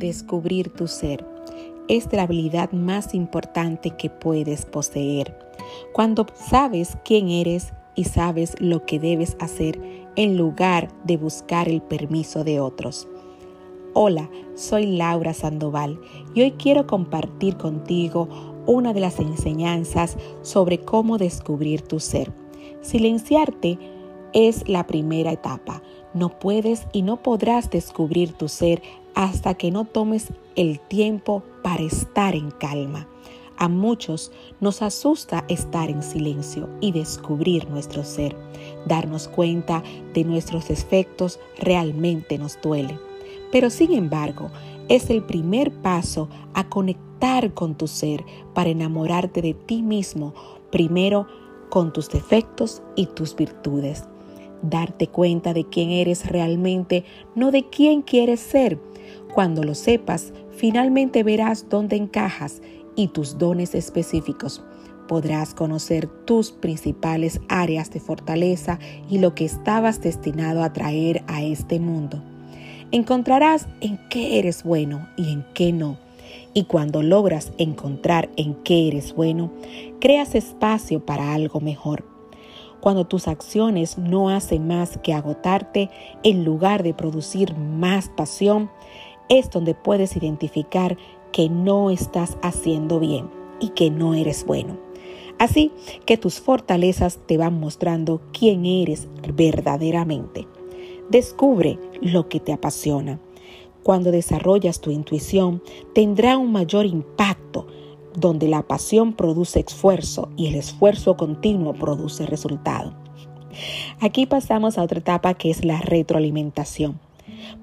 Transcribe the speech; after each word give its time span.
descubrir 0.00 0.70
tu 0.70 0.88
ser 0.88 1.24
es 1.88 2.12
la 2.12 2.22
habilidad 2.22 2.72
más 2.72 3.14
importante 3.14 3.90
que 3.90 4.10
puedes 4.10 4.64
poseer. 4.64 5.36
Cuando 5.92 6.26
sabes 6.34 6.96
quién 7.04 7.28
eres 7.28 7.72
y 7.94 8.04
sabes 8.04 8.54
lo 8.60 8.86
que 8.86 8.98
debes 8.98 9.36
hacer 9.40 9.80
en 10.16 10.36
lugar 10.36 10.88
de 11.04 11.16
buscar 11.16 11.68
el 11.68 11.82
permiso 11.82 12.44
de 12.44 12.60
otros. 12.60 13.08
Hola, 13.92 14.30
soy 14.54 14.86
Laura 14.86 15.34
Sandoval 15.34 16.00
y 16.34 16.42
hoy 16.42 16.52
quiero 16.52 16.86
compartir 16.86 17.56
contigo 17.56 18.28
una 18.66 18.92
de 18.92 19.00
las 19.00 19.18
enseñanzas 19.18 20.16
sobre 20.42 20.78
cómo 20.78 21.18
descubrir 21.18 21.82
tu 21.82 21.98
ser. 21.98 22.32
Silenciarte 22.82 23.78
es 24.32 24.68
la 24.68 24.86
primera 24.86 25.32
etapa. 25.32 25.82
No 26.14 26.38
puedes 26.38 26.86
y 26.92 27.02
no 27.02 27.22
podrás 27.22 27.70
descubrir 27.70 28.32
tu 28.32 28.48
ser 28.48 28.82
hasta 29.14 29.54
que 29.54 29.70
no 29.70 29.84
tomes 29.84 30.28
el 30.56 30.80
tiempo 30.80 31.42
para 31.62 31.82
estar 31.82 32.34
en 32.34 32.50
calma. 32.50 33.08
A 33.56 33.68
muchos 33.68 34.32
nos 34.60 34.80
asusta 34.80 35.44
estar 35.48 35.90
en 35.90 36.02
silencio 36.02 36.68
y 36.80 36.92
descubrir 36.92 37.68
nuestro 37.68 38.04
ser. 38.04 38.34
Darnos 38.86 39.28
cuenta 39.28 39.82
de 40.14 40.24
nuestros 40.24 40.70
efectos 40.70 41.38
realmente 41.58 42.38
nos 42.38 42.58
duele. 42.62 42.98
Pero 43.52 43.68
sin 43.68 43.92
embargo, 43.92 44.50
es 44.88 45.10
el 45.10 45.22
primer 45.22 45.72
paso 45.72 46.28
a 46.54 46.68
conectar 46.68 47.52
con 47.52 47.74
tu 47.74 47.86
ser 47.86 48.24
para 48.54 48.70
enamorarte 48.70 49.42
de 49.42 49.52
ti 49.52 49.82
mismo, 49.82 50.32
primero 50.72 51.26
con 51.68 51.92
tus 51.92 52.08
defectos 52.08 52.82
y 52.96 53.06
tus 53.06 53.36
virtudes. 53.36 54.04
Darte 54.62 55.06
cuenta 55.06 55.54
de 55.54 55.64
quién 55.64 55.90
eres 55.90 56.26
realmente, 56.26 57.04
no 57.34 57.50
de 57.50 57.68
quién 57.68 58.02
quieres 58.02 58.40
ser. 58.40 58.78
Cuando 59.34 59.62
lo 59.62 59.74
sepas, 59.74 60.32
finalmente 60.50 61.22
verás 61.22 61.68
dónde 61.68 61.96
encajas 61.96 62.60
y 62.96 63.08
tus 63.08 63.38
dones 63.38 63.74
específicos. 63.74 64.62
Podrás 65.08 65.54
conocer 65.54 66.06
tus 66.24 66.52
principales 66.52 67.40
áreas 67.48 67.90
de 67.90 68.00
fortaleza 68.00 68.78
y 69.08 69.18
lo 69.18 69.34
que 69.34 69.44
estabas 69.44 70.00
destinado 70.00 70.62
a 70.62 70.72
traer 70.72 71.24
a 71.26 71.42
este 71.42 71.80
mundo. 71.80 72.22
Encontrarás 72.92 73.68
en 73.80 73.98
qué 74.08 74.38
eres 74.38 74.62
bueno 74.62 75.08
y 75.16 75.32
en 75.32 75.44
qué 75.54 75.72
no. 75.72 75.96
Y 76.54 76.64
cuando 76.64 77.02
logras 77.02 77.52
encontrar 77.58 78.28
en 78.36 78.54
qué 78.54 78.88
eres 78.88 79.14
bueno, 79.14 79.52
creas 80.00 80.34
espacio 80.34 81.04
para 81.04 81.32
algo 81.34 81.60
mejor. 81.60 82.09
Cuando 82.80 83.06
tus 83.06 83.28
acciones 83.28 83.98
no 83.98 84.30
hacen 84.30 84.66
más 84.66 84.98
que 85.02 85.12
agotarte 85.12 85.90
en 86.22 86.44
lugar 86.44 86.82
de 86.82 86.94
producir 86.94 87.54
más 87.56 88.08
pasión, 88.08 88.70
es 89.28 89.50
donde 89.50 89.74
puedes 89.74 90.16
identificar 90.16 90.96
que 91.32 91.48
no 91.48 91.90
estás 91.90 92.36
haciendo 92.42 92.98
bien 92.98 93.30
y 93.60 93.68
que 93.70 93.90
no 93.90 94.14
eres 94.14 94.44
bueno. 94.44 94.78
Así 95.38 95.72
que 96.04 96.18
tus 96.18 96.40
fortalezas 96.40 97.18
te 97.26 97.38
van 97.38 97.58
mostrando 97.58 98.20
quién 98.32 98.66
eres 98.66 99.08
verdaderamente. 99.34 100.46
Descubre 101.08 101.78
lo 102.02 102.28
que 102.28 102.40
te 102.40 102.52
apasiona. 102.52 103.18
Cuando 103.82 104.10
desarrollas 104.10 104.80
tu 104.80 104.90
intuición, 104.90 105.62
tendrá 105.94 106.36
un 106.36 106.52
mayor 106.52 106.84
impacto, 106.84 107.66
donde 108.14 108.48
la 108.48 108.62
pasión 108.62 109.12
produce 109.12 109.60
esfuerzo 109.60 110.28
y 110.36 110.48
el 110.48 110.54
esfuerzo 110.54 111.16
continuo 111.16 111.74
produce 111.74 112.26
resultado. 112.26 112.94
Aquí 114.00 114.26
pasamos 114.26 114.78
a 114.78 114.82
otra 114.82 114.98
etapa 114.98 115.34
que 115.34 115.50
es 115.50 115.64
la 115.64 115.80
retroalimentación. 115.80 116.98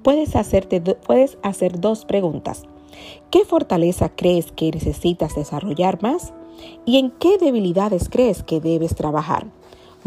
Puedes, 0.04 0.36
hacerte, 0.36 0.82
puedes 0.82 1.38
hacer 1.44 1.80
dos 1.80 2.06
preguntas. 2.06 2.64
¿Qué 3.32 3.46
fortaleza 3.46 4.10
crees 4.10 4.52
que 4.52 4.72
necesitas 4.72 5.36
desarrollar 5.36 6.02
más? 6.02 6.34
¿Y 6.86 6.98
en 6.98 7.12
qué 7.12 7.38
debilidades 7.38 8.10
crees 8.10 8.44
que 8.44 8.60
debes 8.60 8.96
trabajar? 8.96 9.48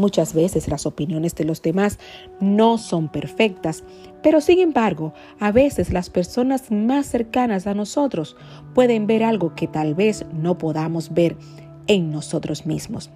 Muchas 0.00 0.33
veces 0.33 0.66
las 0.69 0.87
opiniones 0.87 1.34
de 1.34 1.44
los 1.44 1.61
demás 1.61 1.99
no 2.41 2.78
son 2.78 3.09
perfectas, 3.09 3.84
pero 4.22 4.41
sin 4.41 4.59
embargo, 4.59 5.12
a 5.38 5.53
veces 5.53 5.93
las 5.93 6.09
personas 6.09 6.71
más 6.71 7.05
cercanas 7.05 7.66
a 7.66 7.75
nosotros 7.75 8.34
pueden 8.75 9.06
ver 9.06 9.22
algo 9.22 9.55
que 9.55 9.66
tal 9.66 9.94
vez 9.94 10.25
no 10.33 10.56
podamos 10.56 11.12
ver 11.12 11.37
en 11.87 12.10
nosotros 12.10 12.65
mismos. 12.65 13.10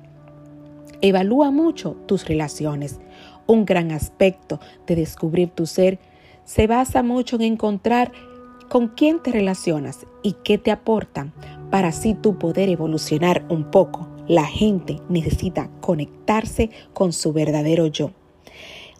Evalúa 1.01 1.51
mucho 1.51 1.97
tus 2.05 2.27
relaciones. 2.27 3.01
Un 3.47 3.65
gran 3.65 3.91
aspecto 3.91 4.61
de 4.87 4.95
descubrir 4.97 5.49
tu 5.49 5.65
ser 5.65 5.99
se 6.45 6.67
basa 6.67 7.03
mucho 7.03 7.37
en 7.37 7.43
encontrar 7.43 8.13
con 8.69 8.89
quién 8.89 9.23
te 9.23 9.33
relacionas 9.33 10.07
y 10.23 10.37
qué 10.45 10.59
te 10.59 10.71
aportan 10.71 11.33
para 11.71 11.89
así 11.89 12.13
tú 12.13 12.39
poder 12.39 12.69
evolucionar 12.69 13.43
un 13.49 13.71
poco. 13.71 14.14
La 14.29 14.45
gente 14.45 15.01
necesita 15.09 15.71
conectarse 15.81 16.71
con 16.93 17.13
su 17.13 17.33
verdadero 17.33 17.87
yo. 17.87 18.11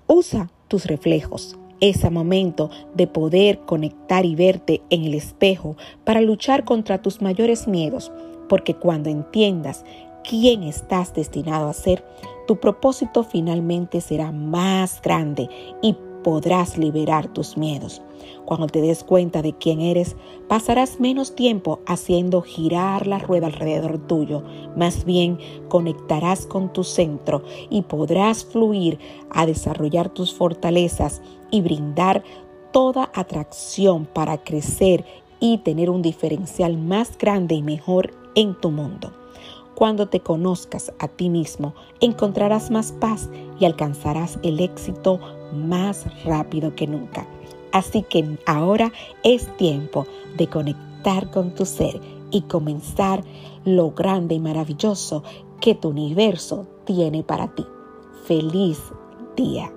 Usa 0.07 0.51
tus 0.69 0.85
reflejos, 0.87 1.57
ese 1.81 2.11
momento 2.11 2.71
de 2.95 3.07
poder 3.07 3.61
conectar 3.61 4.27
y 4.27 4.35
verte 4.35 4.83
en 4.91 5.05
el 5.05 5.15
espejo 5.15 5.77
para 6.05 6.21
luchar 6.21 6.65
contra 6.65 7.01
tus 7.01 7.23
mayores 7.23 7.67
miedos, 7.67 8.13
porque 8.49 8.75
cuando 8.75 9.09
entiendas 9.09 9.85
quién 10.29 10.63
estás 10.63 11.15
destinado 11.15 11.69
a 11.69 11.73
ser, 11.73 12.05
tu 12.47 12.61
propósito 12.61 13.25
finalmente 13.25 14.01
será 14.01 14.31
más 14.31 15.01
grande 15.01 15.49
y 15.83 15.97
podrás 16.23 16.77
liberar 16.77 17.29
tus 17.29 17.57
miedos. 17.57 18.03
Cuando 18.45 18.67
te 18.67 18.81
des 18.81 19.05
cuenta 19.05 19.43
de 19.43 19.53
quién 19.53 19.81
eres, 19.81 20.17
pasarás 20.49 21.01
menos 21.01 21.35
tiempo 21.35 21.81
haciendo 21.87 22.43
girar 22.43 23.07
la 23.07 23.19
rueda 23.19 23.47
alrededor 23.47 23.99
tuyo. 23.99 24.43
Más 24.77 25.05
bien 25.05 25.39
conectarás 25.69 26.47
con 26.47 26.73
tu 26.73 26.85
centro 26.85 27.43
y 27.71 27.83
podrás 27.83 28.45
fluir 28.45 28.99
a 29.31 29.47
desarrollar 29.47 30.09
tus 30.09 30.35
fortalezas 30.35 31.23
y 31.51 31.61
brindar 31.61 32.23
toda 32.73 33.11
atracción 33.15 34.07
para 34.07 34.39
crecer 34.39 35.05
y 35.41 35.59
tener 35.59 35.91
un 35.91 36.03
diferencial 36.03 36.79
más 36.79 37.17
grande 37.19 37.55
y 37.55 37.63
mejor 37.63 38.13
en 38.35 38.59
tu 38.61 38.71
mundo. 38.71 39.13
Cuando 39.75 40.09
te 40.09 40.21
conozcas 40.21 40.93
a 41.01 41.09
ti 41.09 41.29
mismo, 41.29 41.75
encontrarás 42.01 42.71
más 42.71 42.93
paz 42.93 43.29
y 43.59 43.65
alcanzarás 43.65 44.39
el 44.43 44.61
éxito 44.61 45.19
más 45.53 46.07
rápido 46.25 46.75
que 46.77 46.87
nunca. 46.87 47.27
Así 47.75 48.03
que 48.03 48.39
ahora 48.47 48.93
es 49.25 49.55
tiempo 49.57 50.07
de 50.37 50.47
conectar 50.47 51.29
con 51.33 51.57
tu 51.57 51.67
ser 51.67 52.01
y 52.31 52.43
comenzar 52.43 53.25
lo 53.65 53.91
grande 53.91 54.37
y 54.37 54.39
maravilloso 54.39 55.25
que 55.61 55.75
tu 55.75 55.89
universo 55.89 56.69
tiene 56.85 57.25
para 57.25 57.53
ti. 57.53 57.67
Feliz 58.27 58.79
día. 59.37 59.73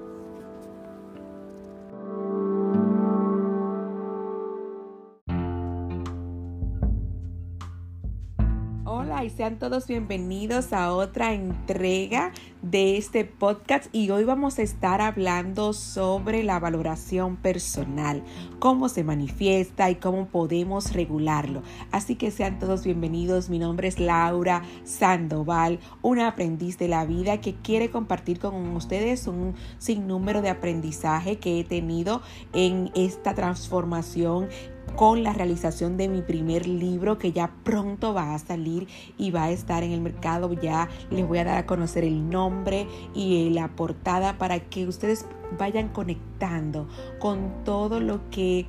Y 9.23 9.29
sean 9.29 9.59
todos 9.59 9.85
bienvenidos 9.85 10.71
a 10.71 10.93
otra 10.93 11.33
entrega 11.33 12.31
de 12.61 12.97
este 12.97 13.25
podcast 13.25 13.93
y 13.93 14.09
hoy 14.11 14.23
vamos 14.23 14.59
a 14.59 14.61
estar 14.61 15.01
hablando 15.01 15.73
sobre 15.73 16.41
la 16.43 16.57
valoración 16.59 17.35
personal, 17.35 18.23
cómo 18.59 18.87
se 18.87 19.03
manifiesta 19.03 19.89
y 19.89 19.95
cómo 19.95 20.27
podemos 20.27 20.93
regularlo. 20.93 21.63
Así 21.91 22.15
que 22.15 22.31
sean 22.31 22.59
todos 22.59 22.85
bienvenidos. 22.85 23.49
Mi 23.49 23.59
nombre 23.59 23.89
es 23.89 23.99
Laura 23.99 24.61
Sandoval, 24.85 25.79
una 26.01 26.29
aprendiz 26.29 26.77
de 26.77 26.87
la 26.87 27.05
vida 27.05 27.41
que 27.41 27.55
quiere 27.55 27.89
compartir 27.89 28.39
con 28.39 28.73
ustedes 28.73 29.27
un 29.27 29.55
sinnúmero 29.79 30.41
de 30.41 30.49
aprendizaje 30.49 31.39
que 31.39 31.59
he 31.59 31.63
tenido 31.65 32.21
en 32.53 32.91
esta 32.95 33.33
transformación 33.33 34.47
con 34.95 35.23
la 35.23 35.33
realización 35.33 35.97
de 35.97 36.07
mi 36.07 36.21
primer 36.21 36.67
libro 36.67 37.17
que 37.17 37.31
ya 37.31 37.51
pronto 37.63 38.13
va 38.13 38.33
a 38.33 38.39
salir 38.39 38.87
y 39.17 39.31
va 39.31 39.45
a 39.45 39.51
estar 39.51 39.83
en 39.83 39.91
el 39.91 40.01
mercado. 40.01 40.53
Ya 40.53 40.89
les 41.11 41.27
voy 41.27 41.37
a 41.39 41.43
dar 41.43 41.57
a 41.57 41.65
conocer 41.65 42.03
el 42.03 42.29
nombre 42.29 42.87
y 43.13 43.49
la 43.51 43.69
portada 43.69 44.37
para 44.37 44.59
que 44.59 44.87
ustedes 44.87 45.25
vayan 45.57 45.89
conectando 45.89 46.87
con 47.19 47.63
todo 47.63 47.99
lo 47.99 48.29
que 48.29 48.65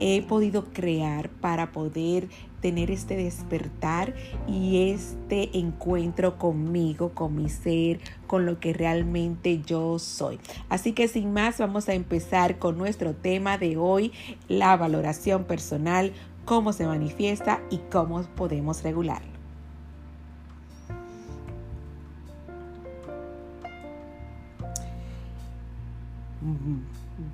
he 0.00 0.22
podido 0.22 0.64
crear 0.72 1.30
para 1.30 1.72
poder 1.72 2.28
tener 2.62 2.90
este 2.90 3.16
despertar 3.16 4.14
y 4.48 4.90
este 4.90 5.58
encuentro 5.58 6.38
conmigo, 6.38 7.10
con 7.10 7.36
mi 7.36 7.50
ser, 7.50 8.00
con 8.26 8.46
lo 8.46 8.60
que 8.60 8.72
realmente 8.72 9.60
yo 9.60 9.98
soy. 9.98 10.40
Así 10.70 10.92
que 10.92 11.08
sin 11.08 11.34
más, 11.34 11.58
vamos 11.58 11.90
a 11.90 11.94
empezar 11.94 12.58
con 12.58 12.78
nuestro 12.78 13.12
tema 13.12 13.58
de 13.58 13.76
hoy, 13.76 14.12
la 14.48 14.74
valoración 14.78 15.44
personal, 15.44 16.12
cómo 16.46 16.72
se 16.72 16.86
manifiesta 16.86 17.60
y 17.68 17.78
cómo 17.90 18.22
podemos 18.22 18.82
regularlo. 18.82 19.32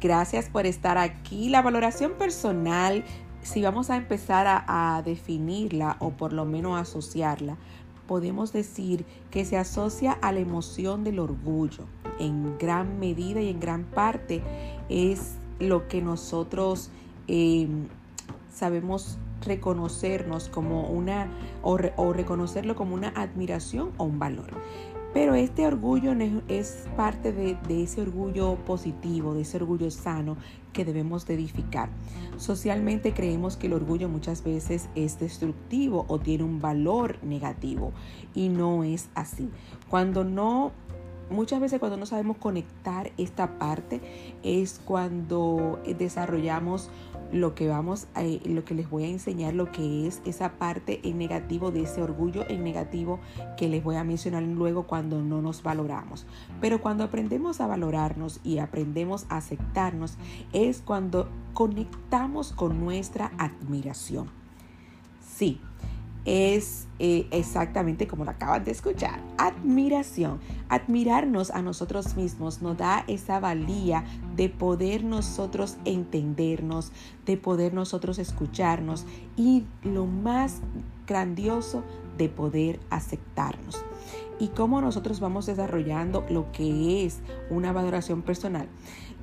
Gracias 0.00 0.48
por 0.48 0.66
estar 0.66 0.98
aquí. 0.98 1.48
La 1.48 1.62
valoración 1.62 2.12
personal 2.12 3.04
si 3.48 3.62
vamos 3.62 3.90
a 3.90 3.96
empezar 3.96 4.46
a, 4.46 4.96
a 4.96 5.02
definirla 5.02 5.96
o 6.00 6.10
por 6.10 6.32
lo 6.32 6.44
menos 6.44 6.80
asociarla, 6.80 7.56
podemos 8.06 8.52
decir 8.52 9.04
que 9.30 9.44
se 9.44 9.56
asocia 9.56 10.12
a 10.12 10.32
la 10.32 10.40
emoción 10.40 11.04
del 11.04 11.18
orgullo. 11.18 11.84
En 12.18 12.58
gran 12.58 12.98
medida 12.98 13.40
y 13.40 13.48
en 13.48 13.60
gran 13.60 13.84
parte 13.84 14.42
es 14.88 15.36
lo 15.60 15.88
que 15.88 16.02
nosotros 16.02 16.90
em, 17.26 17.86
sabemos 18.52 19.18
reconocernos 19.42 20.48
como 20.48 20.88
una 20.88 21.28
o, 21.62 21.76
reconocerlo 22.12 22.74
como 22.74 22.94
una 22.94 23.10
admiración 23.10 23.92
o 23.98 24.04
un 24.04 24.18
valor. 24.18 24.50
Pero 25.19 25.35
este 25.35 25.67
orgullo 25.67 26.12
es 26.47 26.87
parte 26.97 27.32
de, 27.32 27.82
ese 27.82 28.00
orgullo 28.00 28.55
positivo, 28.65 29.35
de 29.35 29.41
ese 29.41 29.56
orgullo 29.56 29.91
sano 29.91 30.37
que 30.73 30.85
debemos 30.85 31.26
de 31.26 31.35
edificar. 31.35 31.88
Socialmente 32.37 33.12
creemos 33.12 33.56
que 33.56 33.67
el 33.67 33.73
orgullo 33.73 34.09
muchas 34.09 34.44
veces 34.44 34.88
es 34.94 35.19
destructivo 35.19 36.05
o 36.06 36.20
tiene 36.20 36.44
un 36.44 36.61
valor 36.61 37.19
negativo 37.25 37.91
y 38.32 38.49
no 38.49 38.85
es 38.85 39.09
así. 39.17 39.50
Cuando 39.88 40.23
no 40.23 40.70
muchas 41.31 41.61
veces 41.61 41.81
cuando 41.81 41.97
no 41.97 42.06
sabemos 42.06 42.37
conectar 42.37 43.11
esta 43.19 43.59
parte 43.59 44.00
es 44.44 44.81
cuando 44.85 45.81
desarrollamos 45.99 46.91
lo 47.32 47.54
que 47.54 47.69
vamos 47.69 48.06
a, 48.14 48.22
lo 48.22 48.64
que 48.64 48.75
les 48.75 48.88
voy 48.88 49.04
a 49.04 49.08
enseñar 49.08 49.54
lo 49.54 49.70
que 49.70 50.06
es 50.06 50.22
esa 50.25 50.52
parte 50.52 51.00
en 51.04 51.19
negativo 51.19 51.70
de 51.70 51.82
ese 51.82 52.02
orgullo 52.02 52.44
en 52.48 52.64
negativo 52.64 53.20
que 53.56 53.69
les 53.69 53.82
voy 53.82 53.96
a 53.96 54.04
mencionar 54.04 54.42
luego 54.42 54.86
cuando 54.86 55.22
no 55.22 55.42
nos 55.42 55.62
valoramos. 55.62 56.26
Pero 56.60 56.80
cuando 56.80 57.04
aprendemos 57.04 57.60
a 57.60 57.66
valorarnos 57.66 58.40
y 58.44 58.58
aprendemos 58.58 59.26
a 59.28 59.38
aceptarnos 59.38 60.16
es 60.52 60.80
cuando 60.80 61.28
conectamos 61.54 62.52
con 62.52 62.80
nuestra 62.80 63.32
admiración. 63.38 64.28
Sí 65.20 65.60
es 66.25 66.87
eh, 66.99 67.26
exactamente 67.31 68.06
como 68.06 68.25
lo 68.25 68.31
acaban 68.31 68.65
de 68.65 68.70
escuchar. 68.70 69.20
Admiración. 69.38 70.41
Admirarnos 70.69 71.50
a 71.50 71.62
nosotros 71.62 72.17
mismos 72.17 72.61
nos 72.61 72.76
da 72.76 73.05
esa 73.06 73.41
valía 73.41 74.05
de 74.37 74.49
poder 74.49 75.05
nosotros 75.05 75.76
entendernos, 75.85 76.93
de 77.25 77.37
poder 77.37 77.73
nosotros 77.75 78.19
escucharnos 78.19 79.06
y 79.37 79.65
lo 79.82 80.06
más 80.06 80.61
grandioso 81.06 81.82
de 82.19 82.29
poder 82.29 82.81
aceptarnos. 82.91 83.82
Y 84.38 84.49
cómo 84.49 84.81
nosotros 84.81 85.20
vamos 85.20 85.46
desarrollando 85.46 86.25
lo 86.31 86.52
que 86.52 87.05
es 87.05 87.20
una 87.50 87.73
valoración 87.73 88.23
personal. 88.23 88.69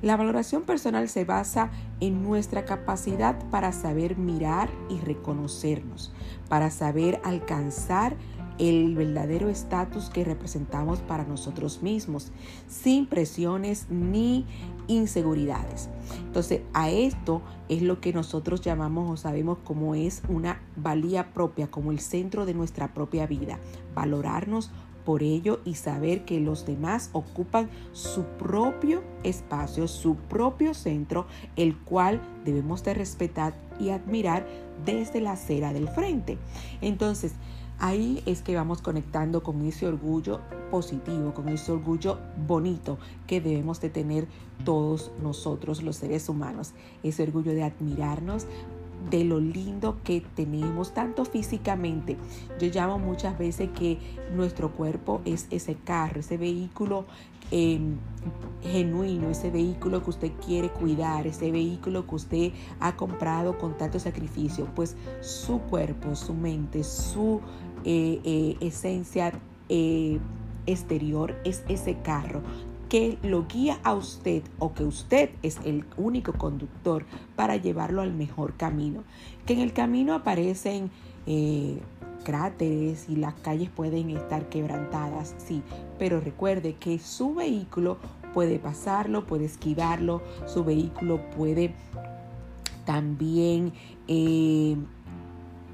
La 0.02 0.16
valoración 0.16 0.62
personal 0.62 1.08
se 1.08 1.24
basa 1.24 1.70
en 2.00 2.22
nuestra 2.22 2.66
capacidad 2.66 3.38
para 3.50 3.72
saber 3.72 4.18
mirar 4.18 4.68
y 4.90 4.98
reconocernos, 4.98 6.12
para 6.48 6.70
saber 6.70 7.20
alcanzar 7.24 8.16
el 8.58 8.94
verdadero 8.94 9.48
estatus 9.48 10.10
que 10.10 10.24
representamos 10.24 11.00
para 11.00 11.24
nosotros 11.24 11.82
mismos, 11.82 12.32
sin 12.68 13.06
presiones 13.06 13.86
ni 13.90 14.46
inseguridades. 14.86 15.88
Entonces, 16.26 16.62
a 16.72 16.90
esto 16.90 17.42
es 17.68 17.82
lo 17.82 18.00
que 18.00 18.12
nosotros 18.12 18.60
llamamos 18.60 19.10
o 19.10 19.16
sabemos 19.16 19.58
como 19.64 19.94
es 19.94 20.22
una 20.28 20.60
valía 20.76 21.32
propia, 21.32 21.70
como 21.70 21.92
el 21.92 22.00
centro 22.00 22.46
de 22.46 22.54
nuestra 22.54 22.94
propia 22.94 23.26
vida, 23.26 23.58
valorarnos 23.94 24.70
por 25.06 25.22
ello 25.22 25.60
y 25.64 25.74
saber 25.74 26.24
que 26.26 26.40
los 26.40 26.66
demás 26.66 27.10
ocupan 27.12 27.70
su 27.92 28.24
propio 28.24 29.02
espacio, 29.22 29.86
su 29.86 30.16
propio 30.16 30.74
centro, 30.74 31.26
el 31.54 31.78
cual 31.78 32.20
debemos 32.44 32.82
de 32.82 32.92
respetar 32.92 33.54
y 33.78 33.90
admirar 33.90 34.46
desde 34.84 35.20
la 35.20 35.32
acera 35.32 35.72
del 35.72 35.88
frente. 35.88 36.38
Entonces, 36.80 37.34
ahí 37.78 38.20
es 38.26 38.42
que 38.42 38.56
vamos 38.56 38.82
conectando 38.82 39.44
con 39.44 39.62
ese 39.62 39.86
orgullo 39.86 40.40
positivo, 40.72 41.32
con 41.34 41.48
ese 41.48 41.70
orgullo 41.70 42.18
bonito 42.46 42.98
que 43.28 43.40
debemos 43.40 43.80
de 43.80 43.90
tener 43.90 44.26
todos 44.64 45.12
nosotros 45.22 45.84
los 45.84 45.96
seres 45.96 46.28
humanos. 46.28 46.72
Ese 47.04 47.22
orgullo 47.22 47.52
de 47.52 47.62
admirarnos 47.62 48.46
de 49.10 49.24
lo 49.24 49.38
lindo 49.38 49.98
que 50.02 50.22
tenemos, 50.34 50.92
tanto 50.92 51.24
físicamente. 51.24 52.16
Yo 52.58 52.68
llamo 52.68 52.98
muchas 52.98 53.38
veces 53.38 53.70
que 53.70 53.98
nuestro 54.34 54.72
cuerpo 54.72 55.20
es 55.24 55.46
ese 55.50 55.76
carro, 55.76 56.20
ese 56.20 56.36
vehículo 56.36 57.04
em, 57.50 57.96
genuino, 58.62 59.30
ese 59.30 59.50
vehículo 59.50 60.02
que 60.02 60.10
usted 60.10 60.32
quiere 60.44 60.70
cuidar, 60.70 61.26
ese 61.26 61.50
vehículo 61.50 62.06
que 62.06 62.14
usted 62.14 62.52
ha 62.80 62.96
comprado 62.96 63.58
con 63.58 63.76
tanto 63.76 63.98
sacrificio. 64.00 64.66
Pues 64.74 64.96
su 65.20 65.60
cuerpo, 65.60 66.16
su 66.16 66.34
mente, 66.34 66.82
su 66.82 67.40
eh, 67.84 68.20
eh, 68.24 68.56
esencia 68.60 69.32
eh, 69.68 70.18
exterior 70.66 71.36
es 71.44 71.62
ese 71.68 71.96
carro 72.02 72.42
que 72.88 73.18
lo 73.22 73.46
guía 73.46 73.78
a 73.82 73.94
usted 73.94 74.42
o 74.58 74.72
que 74.72 74.84
usted 74.84 75.30
es 75.42 75.58
el 75.64 75.84
único 75.96 76.32
conductor 76.32 77.04
para 77.34 77.56
llevarlo 77.56 78.02
al 78.02 78.12
mejor 78.12 78.54
camino. 78.54 79.04
Que 79.44 79.54
en 79.54 79.60
el 79.60 79.72
camino 79.72 80.14
aparecen 80.14 80.90
eh, 81.26 81.80
cráteres 82.24 83.08
y 83.08 83.16
las 83.16 83.34
calles 83.34 83.70
pueden 83.70 84.10
estar 84.10 84.48
quebrantadas, 84.48 85.34
sí, 85.38 85.62
pero 85.98 86.20
recuerde 86.20 86.74
que 86.74 86.98
su 86.98 87.34
vehículo 87.34 87.98
puede 88.34 88.58
pasarlo, 88.58 89.26
puede 89.26 89.44
esquivarlo, 89.44 90.22
su 90.46 90.64
vehículo 90.64 91.20
puede 91.30 91.72
también 92.84 93.72
eh, 94.08 94.76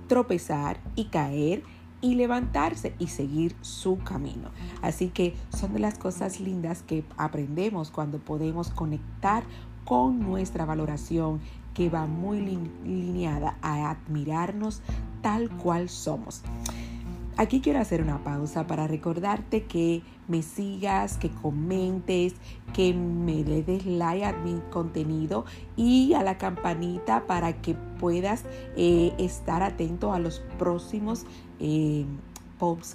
tropezar 0.09 0.79
y 0.94 1.06
caer 1.06 1.62
y 2.02 2.16
levantarse 2.16 2.94
y 2.99 3.06
seguir 3.06 3.56
su 3.62 3.99
camino. 3.99 4.50
Así 4.82 5.08
que 5.08 5.34
son 5.56 5.72
de 5.72 5.78
las 5.78 5.96
cosas 5.96 6.40
lindas 6.40 6.82
que 6.82 7.04
aprendemos 7.16 7.90
cuando 7.90 8.19
podemos 8.19 8.69
conectar 8.69 9.44
con 9.84 10.20
nuestra 10.20 10.66
valoración 10.66 11.40
que 11.72 11.88
va 11.88 12.06
muy 12.06 12.40
lineada 12.84 13.56
a 13.62 13.90
admirarnos 13.90 14.82
tal 15.22 15.49
cual 15.49 15.88
somos. 15.88 16.43
Aquí 17.38 17.61
quiero 17.62 17.81
hacer 17.81 18.02
una 18.02 18.23
pausa 18.23 18.67
para 18.67 18.87
recordarte 18.87 19.64
que 19.64 20.02
me 20.29 20.43
sigas, 20.43 21.17
que 21.17 21.31
comentes, 21.31 22.34
que 22.75 22.93
me 22.93 23.43
le 23.43 23.62
des 23.62 23.87
like 23.87 24.25
a 24.25 24.32
mi 24.34 24.61
contenido 24.71 25.47
y 25.75 26.12
a 26.12 26.23
la 26.23 26.37
campanita 26.37 27.26
para 27.26 27.62
que 27.62 27.75
puedas 27.75 28.45
eh, 28.76 29.14
estar 29.18 29.62
atento 29.62 30.12
a 30.12 30.18
los 30.18 30.40
próximos 30.59 31.25
eh, 31.59 32.04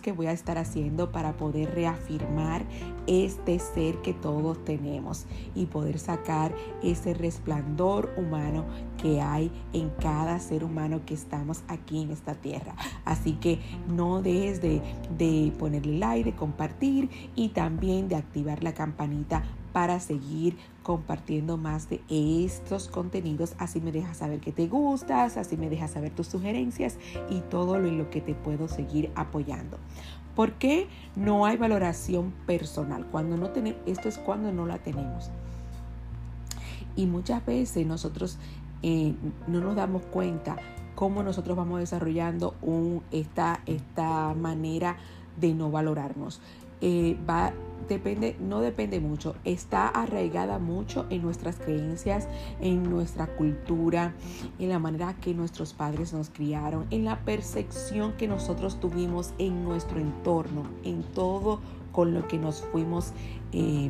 que 0.01 0.13
voy 0.13 0.27
a 0.27 0.31
estar 0.31 0.57
haciendo 0.57 1.11
para 1.11 1.33
poder 1.33 1.75
reafirmar 1.75 2.63
este 3.05 3.59
ser 3.59 3.97
que 3.97 4.13
todos 4.13 4.63
tenemos 4.63 5.25
y 5.55 5.65
poder 5.65 5.99
sacar 5.99 6.55
ese 6.81 7.13
resplandor 7.13 8.13
humano 8.15 8.63
que 8.97 9.19
hay 9.19 9.51
en 9.73 9.89
cada 9.99 10.39
ser 10.39 10.63
humano 10.63 11.01
que 11.05 11.13
estamos 11.13 11.63
aquí 11.67 12.01
en 12.01 12.11
esta 12.11 12.33
tierra. 12.33 12.75
Así 13.03 13.33
que 13.33 13.59
no 13.89 14.21
dejes 14.21 14.61
de, 14.61 14.81
de 15.17 15.51
ponerle 15.59 15.97
like, 15.97 16.31
de 16.31 16.37
compartir 16.37 17.09
y 17.35 17.49
también 17.49 18.07
de 18.07 18.15
activar 18.15 18.63
la 18.63 18.73
campanita 18.73 19.43
para 19.77 19.99
seguir 19.99 20.57
compartiendo 20.81 21.55
más 21.55 21.87
de 21.87 22.01
estos 22.09 22.87
contenidos. 22.87 23.53
Así 23.59 23.79
me 23.79 23.91
dejas 23.91 24.17
saber 24.17 24.39
que 24.39 24.51
te 24.51 24.65
gustas, 24.65 25.37
así 25.37 25.55
me 25.55 25.69
dejas 25.69 25.91
saber 25.91 26.09
tus 26.15 26.25
sugerencias 26.25 26.97
y 27.29 27.41
todo 27.41 27.77
lo 27.77 27.87
en 27.87 27.99
lo 27.99 28.09
que 28.09 28.19
te 28.19 28.33
puedo 28.33 28.67
seguir 28.69 29.11
apoyando. 29.13 29.77
¿Por 30.35 30.53
qué 30.53 30.87
no 31.15 31.45
hay 31.45 31.57
valoración 31.57 32.33
personal? 32.47 33.05
Cuando 33.11 33.37
no 33.37 33.51
tenemos, 33.51 33.79
esto 33.85 34.09
es 34.09 34.17
cuando 34.17 34.51
no 34.51 34.65
la 34.65 34.79
tenemos. 34.79 35.29
Y 36.95 37.05
muchas 37.05 37.45
veces 37.45 37.85
nosotros 37.85 38.39
eh, 38.81 39.13
no 39.45 39.59
nos 39.59 39.75
damos 39.75 40.01
cuenta 40.07 40.55
cómo 40.95 41.21
nosotros 41.21 41.55
vamos 41.55 41.81
desarrollando 41.81 42.55
esta, 43.11 43.61
esta 43.67 44.33
manera 44.33 44.97
de 45.39 45.53
no 45.53 45.69
valorarnos. 45.69 46.41
Eh, 46.81 47.17
va, 47.27 47.53
depende, 47.87 48.35
no 48.39 48.61
depende 48.61 48.99
mucho, 48.99 49.35
está 49.43 49.87
arraigada 49.87 50.59
mucho 50.59 51.05
en 51.09 51.21
nuestras 51.21 51.57
creencias, 51.57 52.27
en 52.61 52.83
nuestra 52.83 53.27
cultura, 53.27 54.13
en 54.59 54.69
la 54.69 54.79
manera 54.79 55.15
que 55.15 55.33
nuestros 55.33 55.73
padres 55.73 56.13
nos 56.13 56.29
criaron, 56.29 56.85
en 56.91 57.05
la 57.05 57.19
percepción 57.23 58.13
que 58.13 58.27
nosotros 58.27 58.79
tuvimos 58.79 59.33
en 59.37 59.63
nuestro 59.63 59.99
entorno, 59.99 60.63
en 60.83 61.03
todo 61.03 61.59
con 61.91 62.13
lo 62.13 62.27
que 62.27 62.37
nos 62.37 62.61
fuimos 62.61 63.13
eh, 63.53 63.89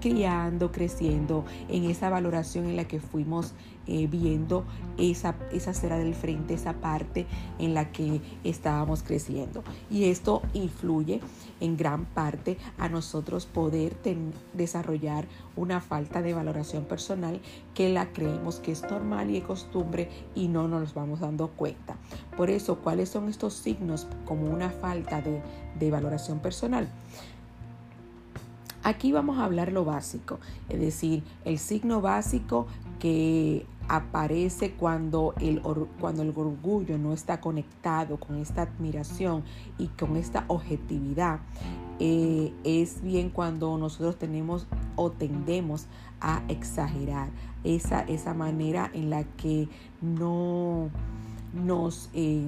criando, 0.00 0.72
creciendo 0.72 1.44
en 1.68 1.84
esa 1.84 2.10
valoración 2.10 2.66
en 2.66 2.76
la 2.76 2.86
que 2.86 3.00
fuimos 3.00 3.54
eh, 3.88 4.08
viendo 4.08 4.64
esa, 4.98 5.36
esa 5.52 5.72
cera 5.72 5.96
del 5.96 6.16
frente, 6.16 6.54
esa 6.54 6.72
parte 6.72 7.24
en 7.60 7.72
la 7.72 7.92
que 7.92 8.20
estábamos 8.42 9.04
creciendo. 9.04 9.62
Y 9.90 10.06
esto 10.06 10.42
influye 10.54 11.20
en 11.60 11.76
gran 11.76 12.04
parte 12.04 12.58
a 12.78 12.88
nosotros 12.88 13.46
poder 13.46 13.96
desarrollar 14.54 15.26
una 15.54 15.80
falta 15.80 16.20
de 16.20 16.34
valoración 16.34 16.84
personal 16.84 17.40
que 17.74 17.88
la 17.88 18.12
creemos 18.12 18.58
que 18.58 18.72
es 18.72 18.82
normal 18.82 19.30
y 19.30 19.34
de 19.34 19.42
costumbre 19.42 20.10
y 20.34 20.48
no 20.48 20.66
nos 20.66 20.92
vamos 20.92 21.20
dando 21.20 21.48
cuenta. 21.48 21.96
Por 22.36 22.50
eso, 22.50 22.80
¿cuáles 22.80 23.08
son 23.08 23.28
estos 23.28 23.54
signos 23.54 24.08
como 24.24 24.50
una 24.50 24.70
falta 24.70 25.22
de 25.22 25.90
valoración 25.92 26.40
personal? 26.40 26.88
Aquí 28.86 29.10
vamos 29.10 29.38
a 29.38 29.44
hablar 29.46 29.72
lo 29.72 29.84
básico, 29.84 30.38
es 30.68 30.78
decir, 30.78 31.24
el 31.44 31.58
signo 31.58 32.00
básico 32.00 32.68
que 33.00 33.66
aparece 33.88 34.74
cuando 34.74 35.34
el, 35.40 35.60
cuando 35.98 36.22
el 36.22 36.28
orgullo 36.28 36.96
no 36.96 37.12
está 37.12 37.40
conectado 37.40 38.16
con 38.16 38.36
esta 38.36 38.62
admiración 38.62 39.42
y 39.76 39.88
con 39.88 40.16
esta 40.16 40.44
objetividad. 40.46 41.40
Eh, 41.98 42.52
es 42.62 43.02
bien 43.02 43.30
cuando 43.30 43.76
nosotros 43.76 44.20
tenemos 44.20 44.68
o 44.94 45.10
tendemos 45.10 45.86
a 46.20 46.44
exagerar 46.46 47.30
esa, 47.64 48.02
esa 48.02 48.34
manera 48.34 48.88
en 48.94 49.10
la 49.10 49.24
que 49.24 49.68
no 50.00 50.90
nos, 51.52 52.08
eh, 52.14 52.46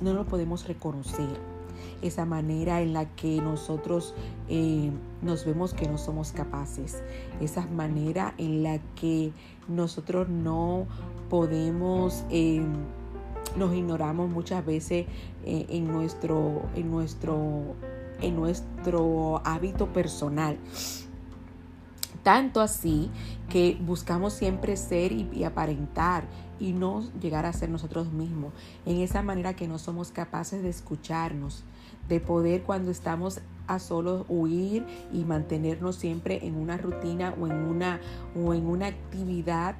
no 0.00 0.14
nos 0.14 0.26
podemos 0.28 0.66
reconocer 0.66 1.53
esa 2.02 2.24
manera 2.24 2.80
en 2.82 2.92
la 2.92 3.06
que 3.14 3.40
nosotros 3.40 4.14
eh, 4.48 4.90
nos 5.22 5.44
vemos 5.44 5.74
que 5.74 5.88
no 5.88 5.98
somos 5.98 6.32
capaces, 6.32 7.02
esa 7.40 7.66
manera 7.66 8.34
en 8.38 8.62
la 8.62 8.78
que 8.94 9.32
nosotros 9.68 10.28
no 10.28 10.86
podemos, 11.30 12.24
eh, 12.30 12.62
nos 13.56 13.74
ignoramos 13.74 14.30
muchas 14.30 14.64
veces 14.64 15.06
eh, 15.44 15.66
en, 15.68 15.86
nuestro, 15.86 16.62
en, 16.74 16.90
nuestro, 16.90 17.74
en 18.20 18.36
nuestro 18.36 19.42
hábito 19.44 19.92
personal. 19.92 20.58
Tanto 22.22 22.62
así 22.62 23.10
que 23.50 23.76
buscamos 23.80 24.32
siempre 24.32 24.76
ser 24.78 25.12
y, 25.12 25.44
aparentar 25.44 26.24
y 26.58 26.72
no 26.72 27.02
llegar 27.20 27.44
a 27.44 27.52
ser 27.52 27.68
nosotros 27.68 28.10
mismos. 28.12 28.52
En 28.86 29.00
esa 29.00 29.22
manera 29.22 29.54
que 29.54 29.68
no 29.68 29.78
somos 29.78 30.10
capaces 30.10 30.62
de 30.62 30.70
escucharnos, 30.70 31.64
de 32.08 32.20
poder 32.20 32.62
cuando 32.62 32.90
estamos 32.90 33.40
a 33.66 33.78
solo 33.78 34.26
huir 34.28 34.84
y 35.12 35.24
mantenernos 35.24 35.96
siempre 35.96 36.46
en 36.46 36.56
una 36.56 36.76
rutina 36.76 37.34
o 37.40 37.46
en 37.46 37.56
una, 37.56 38.00
o 38.36 38.54
en 38.54 38.66
una 38.66 38.86
actividad 38.86 39.76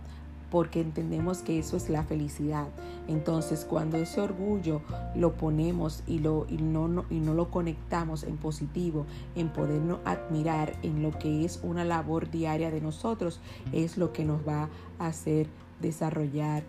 porque 0.51 0.81
entendemos 0.81 1.43
que 1.43 1.59
eso 1.59 1.77
es 1.77 1.91
la 1.91 2.05
felicidad. 2.05 2.69
Entonces, 3.09 3.67
cuando 3.69 3.97
ese 3.97 4.21
orgullo 4.21 4.83
lo 5.17 5.33
ponemos 5.33 6.05
y, 6.07 6.21
lo, 6.21 6.47
y, 6.49 6.59
no, 6.59 7.05
y 7.11 7.19
no 7.19 7.35
lo 7.35 7.51
conectamos 7.51 8.23
en 8.23 8.37
positivo, 8.37 9.05
en 9.35 9.49
podernos 9.49 9.99
admirar 10.05 10.75
en 10.85 11.03
lo 11.03 11.11
que 11.19 11.45
es 11.45 11.59
una 11.65 11.85
labor 11.85 12.31
diaria 12.31 12.71
de 12.71 12.81
nosotros, 12.81 13.41
es 13.73 13.99
lo 13.99 14.13
que 14.13 14.25
nos 14.25 14.47
va 14.47 14.69
a 15.01 15.09
hacer 15.09 15.49
desarrollar 15.81 16.63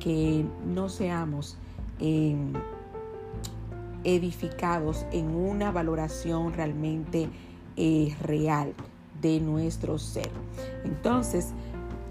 que 0.00 0.44
no 0.66 0.90
seamos... 0.90 1.56
Eh, 1.98 2.36
edificados 4.04 5.06
en 5.12 5.34
una 5.34 5.70
valoración 5.70 6.52
realmente 6.52 7.28
eh, 7.76 8.14
real 8.22 8.74
de 9.20 9.40
nuestro 9.40 9.98
ser. 9.98 10.30
Entonces, 10.84 11.52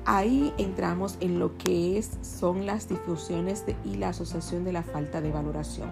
ahí 0.05 0.53
entramos 0.58 1.17
en 1.19 1.39
lo 1.39 1.58
que 1.58 1.98
es, 1.98 2.17
son 2.22 2.65
las 2.65 2.88
difusiones 2.88 3.65
y 3.86 3.96
la 3.96 4.10
asociación 4.10 4.63
de 4.63 4.74
la 4.74 4.84
falta 4.84 5.22
de 5.22 5.31
valoración. 5.31 5.89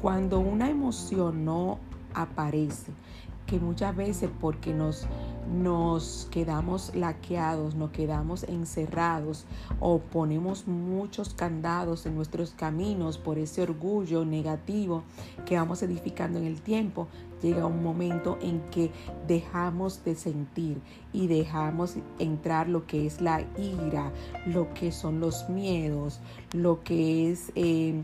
Cuando 0.00 0.38
una 0.40 0.70
emoción 0.70 1.44
no 1.44 1.78
aparece, 2.14 2.92
que 3.46 3.58
muchas 3.58 3.94
veces 3.94 4.30
porque 4.40 4.72
nos 4.72 5.06
nos 5.52 6.28
quedamos 6.30 6.94
laqueados, 6.94 7.74
nos 7.74 7.90
quedamos 7.90 8.44
encerrados 8.44 9.46
o 9.80 9.98
ponemos 9.98 10.66
muchos 10.66 11.34
candados 11.34 12.06
en 12.06 12.14
nuestros 12.14 12.50
caminos 12.50 13.18
por 13.18 13.38
ese 13.38 13.62
orgullo 13.62 14.24
negativo 14.24 15.02
que 15.46 15.56
vamos 15.56 15.82
edificando 15.82 16.38
en 16.38 16.46
el 16.46 16.60
tiempo, 16.60 17.08
llega 17.42 17.66
un 17.66 17.82
momento 17.82 18.38
en 18.40 18.60
que 18.70 18.90
dejamos 19.26 20.02
de 20.04 20.14
sentir 20.14 20.80
y 21.12 21.26
dejamos 21.26 21.96
entrar 22.18 22.68
lo 22.68 22.86
que 22.86 23.06
es 23.06 23.20
la 23.20 23.42
ira, 23.58 24.12
lo 24.46 24.72
que 24.74 24.92
son 24.92 25.20
los 25.20 25.48
miedos, 25.48 26.20
lo 26.52 26.82
que 26.82 27.30
es 27.30 27.52
eh, 27.54 28.02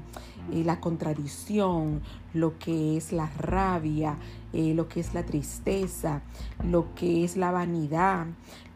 eh, 0.52 0.64
la 0.64 0.80
contradicción, 0.80 2.02
lo 2.35 2.59
que 2.59 2.97
es 2.97 3.12
la 3.12 3.30
rabia, 3.38 4.18
eh, 4.52 4.75
lo 4.75 4.88
que 4.88 5.00
es 5.00 5.14
la 5.14 5.25
tristeza, 5.25 6.23
lo 6.64 6.94
que 6.94 7.25
es 7.25 7.30
la 7.37 7.51
vanidad, 7.51 8.27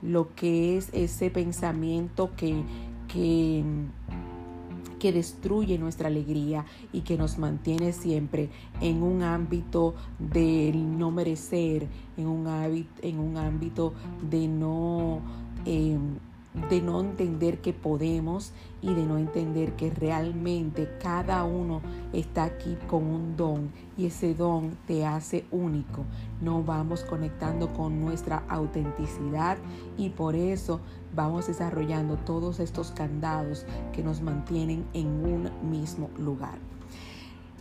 lo 0.02 0.34
que 0.34 0.76
es 0.76 0.90
ese 0.92 1.30
pensamiento 1.30 2.30
que, 2.36 2.62
que, 3.08 3.64
que 4.98 5.12
destruye 5.12 5.78
nuestra 5.78 6.08
alegría 6.08 6.64
y 6.92 7.02
que 7.02 7.16
nos 7.16 7.38
mantiene 7.38 7.92
siempre 7.92 8.50
en 8.80 9.02
un 9.02 9.22
ámbito 9.22 9.94
de 10.18 10.72
no 10.74 11.10
merecer, 11.10 11.88
en 12.16 12.26
un, 12.26 12.46
en 13.02 13.18
un 13.18 13.36
ámbito 13.36 13.94
de 14.30 14.48
no... 14.48 15.20
Em, 15.66 16.18
de 16.70 16.80
no 16.80 17.00
entender 17.00 17.60
que 17.60 17.72
podemos 17.72 18.52
y 18.80 18.94
de 18.94 19.04
no 19.04 19.18
entender 19.18 19.72
que 19.72 19.90
realmente 19.90 20.88
cada 21.02 21.44
uno 21.44 21.80
está 22.12 22.44
aquí 22.44 22.76
con 22.86 23.04
un 23.04 23.36
don 23.36 23.70
y 23.96 24.06
ese 24.06 24.34
don 24.34 24.76
te 24.86 25.04
hace 25.04 25.44
único. 25.50 26.04
No 26.40 26.62
vamos 26.62 27.02
conectando 27.02 27.72
con 27.72 28.00
nuestra 28.00 28.44
autenticidad 28.48 29.58
y 29.96 30.10
por 30.10 30.36
eso 30.36 30.80
vamos 31.14 31.48
desarrollando 31.48 32.16
todos 32.16 32.60
estos 32.60 32.92
candados 32.92 33.66
que 33.92 34.02
nos 34.02 34.20
mantienen 34.20 34.84
en 34.94 35.06
un 35.06 35.50
mismo 35.70 36.08
lugar. 36.18 36.73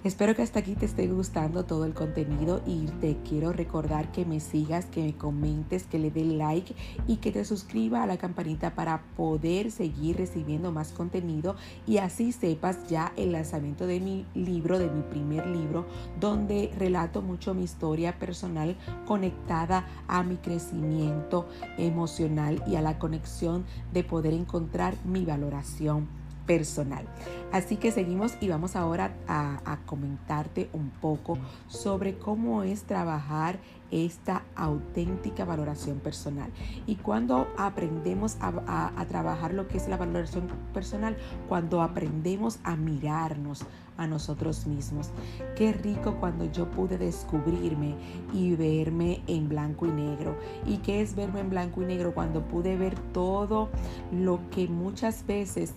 Espero 0.04 0.36
que 0.36 0.42
hasta 0.42 0.60
aquí 0.60 0.76
te 0.76 0.86
esté 0.86 1.08
gustando 1.08 1.64
todo 1.64 1.86
el 1.86 1.94
contenido 1.94 2.62
y 2.68 2.88
te 3.00 3.16
quiero 3.24 3.54
recordar 3.54 4.12
que 4.12 4.26
me 4.26 4.42
sigas, 4.42 4.84
que 4.88 5.02
me 5.02 5.16
comentes, 5.16 5.86
que 5.86 5.98
le 5.98 6.12
dé 6.12 6.26
like 6.26 6.76
y 7.08 7.18
que 7.18 7.32
te 7.32 7.46
suscriba 7.46 8.04
a 8.04 8.06
la 8.06 8.18
campanita 8.18 8.76
para 8.76 9.02
poder 9.16 9.72
seguir 9.72 10.18
recibiendo 10.18 10.74
más 10.74 10.92
contenido 10.92 11.56
y 11.88 12.00
así 12.00 12.34
sepas 12.34 12.86
ya 12.90 13.14
el 13.16 13.32
lanzamiento 13.32 13.88
de 13.88 14.02
mi 14.02 14.26
libro, 14.36 14.78
de 14.78 14.90
mi 14.90 15.04
primer 15.04 15.48
libro, 15.48 15.86
donde 16.20 16.74
relato 16.78 17.22
mucho 17.22 17.54
mi 17.54 17.64
historia 17.64 18.20
personal 18.20 18.76
conectada 19.08 19.88
a 20.10 20.22
mi 20.24 20.36
crecimiento 20.36 21.48
emocional 21.78 22.62
y 22.68 22.76
a 22.76 22.82
la 22.82 23.00
conexión 23.00 23.64
de 23.94 24.04
poder 24.04 24.34
encontrar 24.34 24.98
mi 25.06 25.24
valoración 25.24 26.23
personal. 26.46 27.06
Así 27.52 27.78
que 27.78 27.92
seguimos 27.92 28.34
y 28.42 28.50
vamos 28.50 28.76
ahora 28.76 29.14
a, 29.28 29.78
comentarte 29.86 30.70
un 30.74 30.90
poco 30.90 31.38
sobre 31.68 32.18
cómo 32.18 32.64
es 32.64 32.84
trabajar 32.84 33.60
esta 33.94 34.42
auténtica 34.56 35.46
valoración 35.46 36.00
personal. 36.00 36.50
Y 36.88 36.96
cuando 36.96 37.48
aprendemos 37.58 38.38
a, 38.40 39.06
trabajar 39.08 39.54
lo 39.54 39.68
que 39.68 39.78
es 39.78 39.88
la 39.88 39.98
valoración 39.98 40.48
personal, 40.74 41.16
cuando 41.48 41.82
aprendemos 41.84 42.60
a 42.64 42.76
mirarnos 42.76 43.66
a 43.98 44.08
nosotros 44.08 44.66
mismos. 44.66 45.12
Qué 45.56 45.72
rico 45.72 46.16
cuando 46.20 46.46
yo 46.46 46.72
pude 46.72 46.98
descubrirme 46.98 47.94
y 48.34 48.56
verme 48.56 49.22
en 49.28 49.48
blanco 49.48 49.86
y 49.86 49.92
negro. 49.92 50.36
¿Y 50.66 50.78
qué 50.78 51.02
es 51.02 51.16
verme 51.16 51.42
en 51.42 51.52
blanco 51.52 51.84
y 51.84 51.86
negro? 51.86 52.16
Cuando 52.16 52.42
pude 52.42 52.76
ver 52.76 52.98
todo 53.14 53.70
lo 54.12 54.40
que 54.50 54.68
muchas 54.68 55.28
veces 55.28 55.76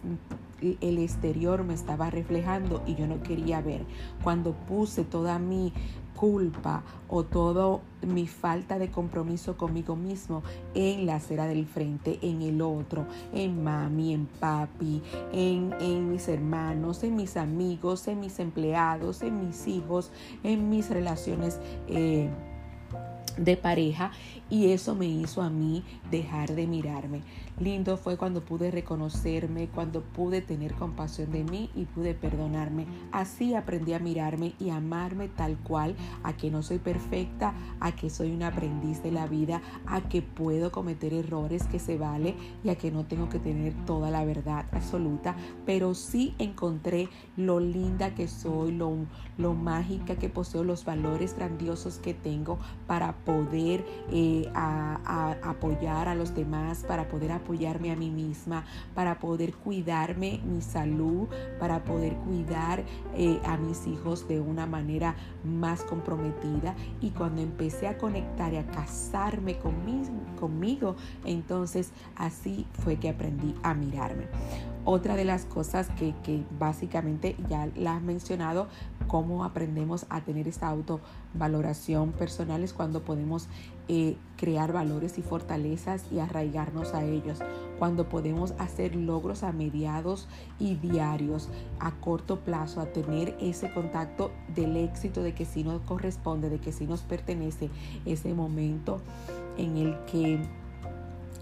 el 0.62 0.96
exterior 0.96 1.64
me 1.64 1.74
estaba 1.74 2.08
reflejando 2.08 2.82
y 2.86 2.94
yo 2.94 3.06
no 3.06 3.22
quería 3.22 3.60
ver. 3.60 3.84
Cuando 4.22 4.52
puse 4.52 5.04
toda 5.04 5.38
mi 5.38 5.74
culpa 6.16 6.82
o 7.08 7.22
toda 7.22 7.78
mi 8.02 8.26
falta 8.26 8.78
de 8.78 8.90
compromiso 8.90 9.56
conmigo 9.56 9.94
mismo 9.94 10.42
en 10.74 11.06
la 11.06 11.16
acera 11.16 11.46
del 11.46 11.66
frente, 11.66 12.18
en 12.22 12.42
el 12.42 12.60
otro, 12.62 13.06
en 13.32 13.62
mami, 13.62 14.14
en 14.14 14.26
papi, 14.26 15.02
en, 15.32 15.74
en 15.80 16.10
mis 16.10 16.26
hermanos, 16.28 17.04
en 17.04 17.14
mis 17.14 17.36
amigos, 17.36 18.08
en 18.08 18.20
mis 18.20 18.40
empleados, 18.40 19.22
en 19.22 19.46
mis 19.46 19.68
hijos, 19.68 20.10
en 20.42 20.68
mis 20.68 20.90
relaciones. 20.90 21.60
Eh, 21.88 22.28
de 23.36 23.56
pareja 23.56 24.10
y 24.50 24.70
eso 24.70 24.94
me 24.94 25.06
hizo 25.06 25.42
a 25.42 25.50
mí 25.50 25.84
dejar 26.10 26.54
de 26.54 26.66
mirarme. 26.66 27.22
Lindo 27.58 27.96
fue 27.96 28.18
cuando 28.18 28.44
pude 28.44 28.70
reconocerme, 28.70 29.68
cuando 29.68 30.02
pude 30.02 30.42
tener 30.42 30.74
compasión 30.74 31.32
de 31.32 31.42
mí 31.42 31.70
y 31.74 31.86
pude 31.86 32.14
perdonarme. 32.14 32.86
Así 33.12 33.54
aprendí 33.54 33.94
a 33.94 33.98
mirarme 33.98 34.52
y 34.58 34.70
amarme 34.70 35.28
tal 35.28 35.56
cual, 35.58 35.96
a 36.22 36.36
que 36.36 36.50
no 36.50 36.62
soy 36.62 36.78
perfecta, 36.78 37.54
a 37.80 37.92
que 37.92 38.10
soy 38.10 38.32
un 38.32 38.42
aprendiz 38.42 39.02
de 39.02 39.10
la 39.10 39.26
vida, 39.26 39.62
a 39.86 40.02
que 40.02 40.20
puedo 40.20 40.70
cometer 40.70 41.14
errores 41.14 41.64
que 41.64 41.78
se 41.78 41.96
vale 41.96 42.34
y 42.62 42.68
a 42.68 42.76
que 42.76 42.90
no 42.90 43.06
tengo 43.06 43.28
que 43.30 43.38
tener 43.38 43.72
toda 43.86 44.10
la 44.10 44.24
verdad 44.24 44.66
absoluta, 44.72 45.34
pero 45.64 45.94
sí 45.94 46.34
encontré 46.38 47.08
lo 47.36 47.58
linda 47.58 48.14
que 48.14 48.28
soy, 48.28 48.72
lo, 48.72 48.94
lo 49.38 49.54
mágica 49.54 50.16
que 50.16 50.28
poseo, 50.28 50.62
los 50.62 50.84
valores 50.84 51.34
grandiosos 51.36 51.98
que 51.98 52.12
tengo 52.12 52.58
para 52.86 53.14
poder 53.26 53.84
eh, 54.10 54.48
apoyar 54.54 56.08
a 56.08 56.14
los 56.14 56.34
demás, 56.34 56.84
para 56.86 57.08
poder 57.08 57.32
apoyarme 57.32 57.90
a 57.90 57.96
mí 57.96 58.10
misma, 58.10 58.64
para 58.94 59.18
poder 59.18 59.52
cuidarme 59.52 60.40
mi 60.44 60.62
salud, 60.62 61.28
para 61.58 61.84
poder 61.84 62.14
cuidar 62.14 62.84
eh, 63.14 63.38
a 63.44 63.56
mis 63.58 63.86
hijos 63.86 64.26
de 64.28 64.40
una 64.40 64.66
manera 64.66 65.16
más 65.44 65.82
comprometida. 65.82 66.74
Y 67.00 67.10
cuando 67.10 67.42
empecé 67.42 67.88
a 67.88 67.98
conectar 67.98 68.54
y 68.54 68.56
a 68.56 68.66
casarme 68.66 69.58
conmigo, 69.58 70.06
conmigo 70.38 70.96
entonces 71.24 71.90
así 72.14 72.66
fue 72.72 72.96
que 72.96 73.08
aprendí 73.08 73.54
a 73.62 73.74
mirarme. 73.74 74.28
Otra 74.88 75.16
de 75.16 75.24
las 75.24 75.46
cosas 75.46 75.88
que, 75.98 76.44
básicamente 76.60 77.34
ya 77.50 77.68
la 77.74 77.96
has 77.96 78.02
mencionado, 78.02 78.68
cómo 79.08 79.42
aprendemos 79.42 80.06
a 80.10 80.20
tener 80.20 80.46
esta 80.46 80.68
autovaloración 80.68 82.12
personal 82.12 82.62
es 82.62 82.72
cuando 82.72 83.02
podemos 83.02 83.48
eh, 83.88 84.16
crear 84.36 84.72
valores 84.72 85.18
y 85.18 85.22
fortalezas 85.22 86.04
y 86.12 86.20
arraigarnos 86.20 86.94
a 86.94 87.04
ellos, 87.04 87.40
cuando 87.80 88.08
podemos 88.08 88.54
hacer 88.58 88.94
logros 88.94 89.42
a 89.42 89.50
mediados 89.50 90.28
y 90.60 90.76
diarios, 90.76 91.48
a 91.80 91.90
corto 91.90 92.38
plazo, 92.38 92.80
a 92.80 92.86
tener 92.86 93.36
ese 93.40 93.72
contacto 93.72 94.30
del 94.54 94.76
éxito 94.76 95.24
de 95.24 95.34
que 95.34 95.46
sí 95.46 95.64
nos 95.64 95.80
corresponde, 95.80 96.48
de 96.48 96.60
que 96.60 96.70
sí 96.70 96.86
nos 96.86 97.00
pertenece 97.02 97.70
ese 98.04 98.34
momento 98.34 99.00
en 99.58 99.78
el 99.78 99.98
que 100.04 100.38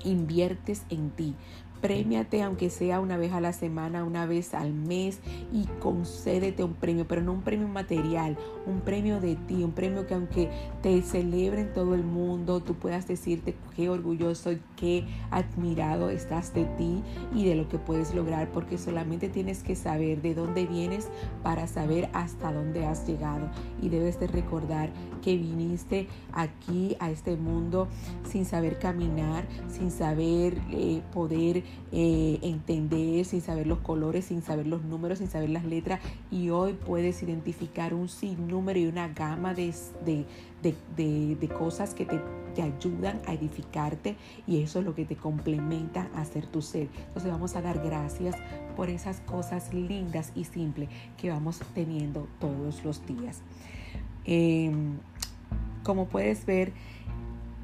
inviertes 0.04 0.84
en 0.90 1.10
ti. 1.10 1.34
Premiate 1.84 2.42
aunque 2.42 2.70
sea 2.70 2.98
una 2.98 3.18
vez 3.18 3.34
a 3.34 3.42
la 3.42 3.52
semana, 3.52 4.04
una 4.04 4.24
vez 4.24 4.54
al 4.54 4.72
mes 4.72 5.20
y 5.52 5.66
concédete 5.80 6.64
un 6.64 6.72
premio, 6.72 7.06
pero 7.06 7.20
no 7.20 7.34
un 7.34 7.42
premio 7.42 7.68
material, 7.68 8.38
un 8.64 8.80
premio 8.80 9.20
de 9.20 9.36
ti, 9.36 9.62
un 9.62 9.72
premio 9.72 10.06
que 10.06 10.14
aunque 10.14 10.50
te 10.80 11.02
celebre 11.02 11.60
en 11.60 11.74
todo 11.74 11.94
el 11.94 12.02
mundo, 12.02 12.60
tú 12.60 12.72
puedas 12.72 13.06
decirte 13.06 13.54
qué 13.76 13.90
orgulloso 13.90 14.48
admirado 15.30 16.10
estás 16.10 16.54
de 16.54 16.64
ti 16.64 17.02
y 17.34 17.44
de 17.44 17.54
lo 17.54 17.68
que 17.68 17.78
puedes 17.78 18.14
lograr, 18.14 18.48
porque 18.50 18.78
solamente 18.78 19.28
tienes 19.28 19.62
que 19.62 19.76
saber 19.76 20.22
de 20.22 20.34
dónde 20.34 20.66
vienes 20.66 21.08
para 21.42 21.66
saber 21.66 22.08
hasta 22.12 22.52
dónde 22.52 22.86
has 22.86 23.06
llegado 23.06 23.50
y 23.80 23.88
debes 23.88 24.18
de 24.20 24.26
recordar 24.26 24.90
que 25.22 25.36
viniste 25.36 26.06
aquí 26.32 26.96
a 27.00 27.10
este 27.10 27.36
mundo 27.36 27.88
sin 28.28 28.44
saber 28.44 28.78
caminar, 28.78 29.46
sin 29.68 29.90
saber 29.90 30.58
eh, 30.70 31.00
poder 31.12 31.62
eh, 31.92 32.38
entender, 32.42 33.24
sin 33.24 33.40
saber 33.40 33.66
los 33.66 33.78
colores, 33.78 34.26
sin 34.26 34.42
saber 34.42 34.66
los 34.66 34.82
números, 34.84 35.18
sin 35.18 35.28
saber 35.28 35.50
las 35.50 35.64
letras. 35.64 36.00
Y 36.30 36.50
hoy 36.50 36.74
puedes 36.74 37.22
identificar 37.22 37.94
un 37.94 38.08
sinnúmero 38.08 38.78
y 38.78 38.86
una 38.86 39.08
gama 39.08 39.54
de, 39.54 39.72
de, 40.62 41.48
cosas 41.58 41.94
que 41.94 42.04
te, 42.04 42.20
te, 42.54 42.62
ayudan 42.62 43.20
a 43.26 43.34
edificarte 43.34 44.16
y 44.46 44.62
eso 44.62 44.78
es 44.78 44.84
lo 44.84 44.94
que 44.94 45.04
te 45.04 45.16
complementa 45.16 46.08
a 46.14 46.25
ser 46.25 46.46
tu 46.46 46.62
ser. 46.62 46.88
Entonces 47.08 47.30
vamos 47.30 47.56
a 47.56 47.62
dar 47.62 47.78
gracias 47.84 48.37
por 48.76 48.88
esas 48.88 49.20
cosas 49.20 49.73
lindas 49.73 50.32
y 50.34 50.44
simples 50.44 50.88
que 51.16 51.30
vamos 51.30 51.61
teniendo 51.75 52.26
todos 52.40 52.84
los 52.84 53.04
días. 53.06 53.42
Em, 54.25 54.99
como 55.82 56.06
puedes 56.06 56.46
ver, 56.46 56.73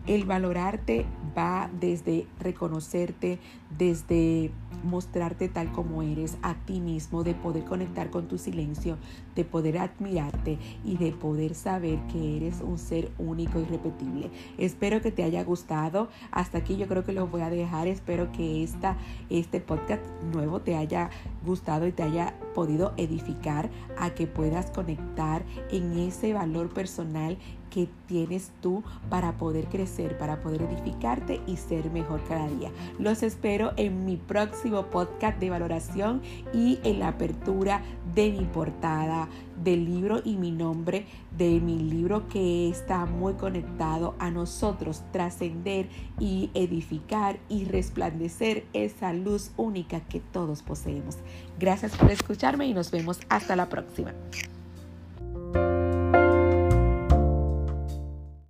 el 0.06 0.24
valorarte 0.24 1.06
va 1.36 1.70
desde 1.80 2.26
reconocerte, 2.38 3.38
desde 3.76 4.50
mostrarte 4.82 5.48
tal 5.48 5.72
como 5.72 6.02
eres 6.02 6.36
a 6.42 6.54
ti 6.54 6.80
mismo, 6.80 7.24
de 7.24 7.34
poder 7.34 7.64
conectar 7.64 8.10
con 8.10 8.28
tu 8.28 8.38
silencio, 8.38 8.98
de 9.34 9.44
poder 9.44 9.78
admirarte 9.78 10.58
y 10.84 10.96
de 10.96 11.12
poder 11.12 11.54
saber 11.54 11.98
que 12.08 12.36
eres 12.36 12.60
un 12.60 12.78
ser 12.78 13.10
único 13.18 13.60
y 13.60 13.64
repetible. 13.64 14.30
Espero 14.58 15.00
que 15.00 15.12
te 15.12 15.22
haya 15.22 15.44
gustado. 15.44 16.08
Hasta 16.30 16.58
aquí 16.58 16.76
yo 16.76 16.88
creo 16.88 17.04
que 17.04 17.12
lo 17.12 17.26
voy 17.26 17.42
a 17.42 17.50
dejar. 17.50 17.86
Espero 17.86 18.32
que 18.32 18.62
esta, 18.62 18.96
este 19.28 19.60
podcast 19.60 20.02
nuevo 20.32 20.60
te 20.60 20.76
haya 20.76 21.10
gustado 21.44 21.86
y 21.86 21.92
te 21.92 22.02
haya 22.02 22.34
podido 22.54 22.92
edificar 22.96 23.70
a 23.98 24.10
que 24.10 24.26
puedas 24.26 24.70
conectar 24.70 25.44
en 25.70 25.98
ese 25.98 26.32
valor 26.32 26.68
personal 26.72 27.38
que 27.70 27.88
tienes 28.06 28.50
tú 28.60 28.82
para 29.08 29.38
poder 29.38 29.66
crecer, 29.66 30.18
para 30.18 30.40
poder 30.42 30.62
edificarte 30.62 31.40
y 31.46 31.56
ser 31.56 31.90
mejor 31.90 32.22
cada 32.28 32.48
día. 32.48 32.70
Los 32.98 33.22
espero 33.22 33.72
en 33.76 34.04
mi 34.04 34.16
próximo 34.16 34.86
podcast 34.86 35.38
de 35.38 35.50
valoración 35.50 36.22
y 36.52 36.78
en 36.84 36.98
la 36.98 37.08
apertura 37.08 37.82
de 38.14 38.32
mi 38.32 38.44
portada 38.44 39.28
del 39.62 39.84
libro 39.84 40.20
y 40.24 40.36
mi 40.36 40.50
nombre 40.50 41.06
de 41.36 41.60
mi 41.60 41.78
libro 41.78 42.28
que 42.28 42.68
está 42.68 43.06
muy 43.06 43.34
conectado 43.34 44.14
a 44.18 44.30
nosotros 44.30 45.02
trascender 45.12 45.88
y 46.18 46.50
edificar 46.54 47.38
y 47.48 47.64
resplandecer 47.64 48.64
esa 48.72 49.12
luz 49.12 49.52
única 49.56 50.00
que 50.00 50.20
todos 50.20 50.62
poseemos. 50.62 51.16
Gracias 51.58 51.96
por 51.96 52.10
escucharme 52.10 52.66
y 52.66 52.74
nos 52.74 52.90
vemos 52.90 53.20
hasta 53.28 53.56
la 53.56 53.68
próxima. 53.68 54.12